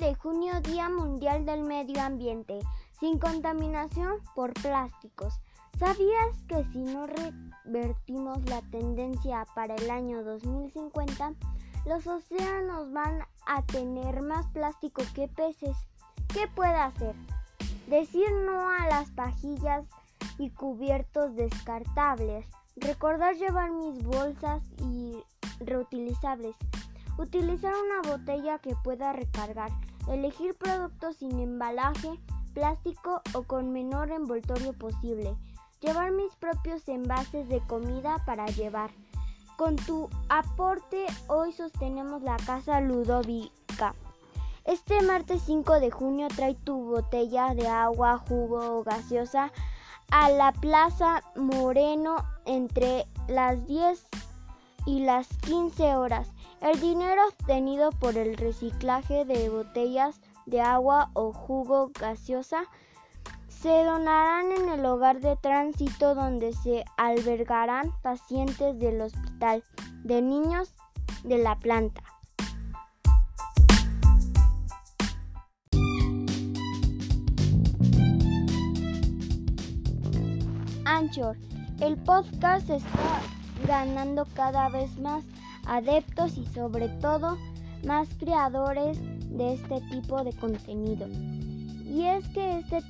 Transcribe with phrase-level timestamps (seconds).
[0.00, 2.58] de junio, Día Mundial del Medio Ambiente,
[2.98, 5.38] sin contaminación por plásticos.
[5.78, 11.34] ¿Sabías que si no revertimos la tendencia para el año 2050,
[11.86, 15.76] los océanos van a tener más plástico que peces?
[16.34, 17.14] ¿Qué puede hacer?
[17.86, 19.84] Decir no a las pajillas
[20.38, 22.48] y cubiertos descartables.
[22.74, 25.22] Recordar llevar mis bolsas y
[25.60, 26.56] reutilizables.
[27.18, 29.70] Utilizar una botella que pueda recargar.
[30.08, 32.18] Elegir productos sin embalaje,
[32.54, 35.36] plástico o con menor envoltorio posible.
[35.80, 38.90] Llevar mis propios envases de comida para llevar.
[39.56, 43.94] Con tu aporte hoy sostenemos la casa Ludovica.
[44.64, 49.52] Este martes 5 de junio trae tu botella de agua, jugo o gaseosa
[50.10, 54.11] a la Plaza Moreno entre las 10
[54.86, 56.32] y las 15 horas.
[56.60, 62.64] El dinero obtenido por el reciclaje de botellas de agua o jugo gaseosa
[63.48, 69.62] se donarán en el hogar de tránsito donde se albergarán pacientes del hospital
[70.02, 70.74] de niños
[71.22, 72.02] de la planta.
[80.84, 81.36] Anchor,
[81.80, 83.22] el podcast está
[83.66, 85.24] ganando cada vez más
[85.66, 87.38] adeptos y sobre todo
[87.84, 88.98] más creadores
[89.30, 91.08] de este tipo de contenido.
[91.84, 92.80] Y es que este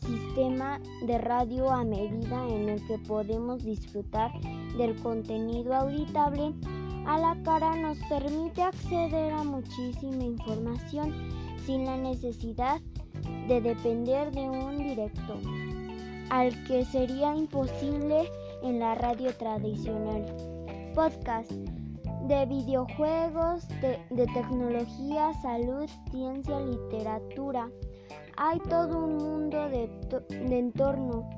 [0.00, 4.32] sistema de radio a medida en el que podemos disfrutar
[4.76, 6.54] del contenido auditable
[7.06, 11.14] a la cara nos permite acceder a muchísima información
[11.64, 12.80] sin la necesidad
[13.48, 15.38] de depender de un directo,
[16.30, 18.30] al que sería imposible
[18.62, 20.24] en la radio tradicional.
[20.94, 27.68] Podcast de videojuegos, de, tecnología, salud, ciencia, literatura.
[28.36, 29.88] Hay todo un mundo de,
[30.30, 31.28] de entorno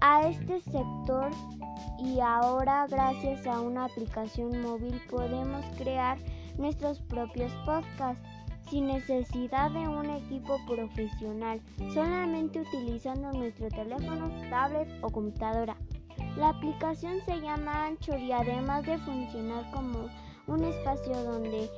[0.00, 1.30] a este sector
[1.98, 6.18] y ahora gracias a una aplicación móvil podemos crear
[6.58, 8.22] nuestros propios podcasts
[8.68, 11.60] sin necesidad de un equipo profesional,
[11.92, 15.76] solamente utilizando nuestro teléfono, tablet o computadora.
[16.36, 20.08] La aplicación se llama Anchor y además de funcionar como
[20.46, 21.68] un espacio donde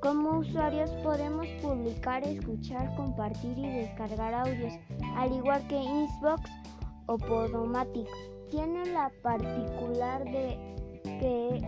[0.00, 4.74] como usuarios podemos publicar, escuchar, compartir y descargar audios,
[5.16, 6.50] al igual que Inbox
[7.06, 8.08] o Podomatic.
[8.50, 10.58] Tiene la particular de
[11.04, 11.62] que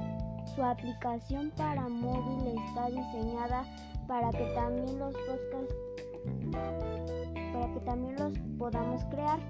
[0.54, 3.64] su aplicación para móvil está diseñada
[4.06, 5.74] para que también los podcasts
[7.54, 9.40] para que también los podamos crear.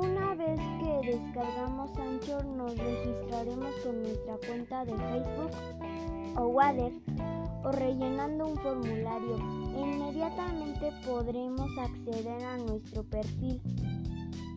[0.00, 5.50] Una vez que descargamos Anchor nos registraremos con nuestra cuenta de Facebook
[6.36, 6.92] o Water
[7.64, 9.36] o rellenando un formulario
[9.76, 13.60] inmediatamente podremos acceder a nuestro perfil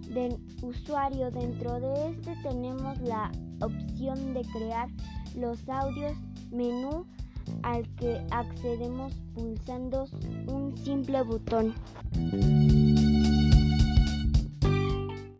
[0.09, 1.31] de usuario.
[1.31, 4.89] Dentro de este tenemos la opción de crear
[5.35, 6.13] los audios
[6.51, 7.05] menú
[7.63, 10.07] al que accedemos pulsando
[10.47, 11.73] un simple botón.